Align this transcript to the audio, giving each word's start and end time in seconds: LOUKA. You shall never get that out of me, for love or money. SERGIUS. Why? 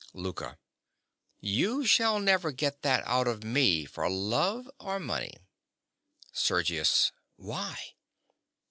LOUKA. 0.15 0.57
You 1.41 1.85
shall 1.85 2.19
never 2.19 2.51
get 2.51 2.81
that 2.81 3.03
out 3.05 3.27
of 3.27 3.43
me, 3.43 3.85
for 3.85 4.09
love 4.09 4.67
or 4.79 4.99
money. 4.99 5.37
SERGIUS. 6.33 7.11
Why? 7.35 7.77